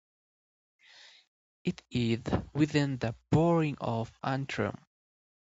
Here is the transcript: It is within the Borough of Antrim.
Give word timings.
It 1.63 1.83
is 1.91 2.23
within 2.53 2.97
the 2.97 3.13
Borough 3.29 3.75
of 3.81 4.11
Antrim. 4.23 4.83